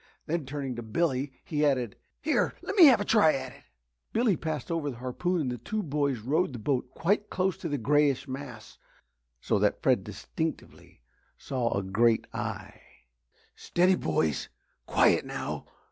Then 0.25 0.47
turning 0.47 0.75
to 0.77 0.81
Billy, 0.81 1.31
he 1.45 1.63
added, 1.63 1.95
"Here 2.23 2.55
let 2.63 2.75
me 2.75 2.85
have 2.85 2.99
a 2.99 3.05
try 3.05 3.33
at 3.35 3.51
it." 3.51 3.65
Billy 4.11 4.35
passed 4.35 4.71
over 4.71 4.89
the 4.89 4.95
harpoon 4.95 5.41
and 5.41 5.51
the 5.51 5.83
boys 5.83 6.17
rowed 6.21 6.53
the 6.53 6.57
boat 6.57 6.89
quite 6.95 7.29
close 7.29 7.55
to 7.57 7.69
the 7.69 7.77
greyish 7.77 8.27
mass 8.27 8.79
so 9.39 9.59
that 9.59 9.83
Fred 9.83 10.03
distinctly 10.03 11.01
saw 11.37 11.77
a 11.77 11.83
great 11.83 12.25
eye. 12.33 12.81
"Steady 13.55 13.93
boys 13.93 14.49
quiet 14.87 15.23
now!" 15.23 15.67